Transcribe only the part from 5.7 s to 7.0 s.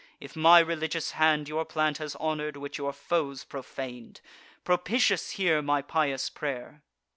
pious pray'r!"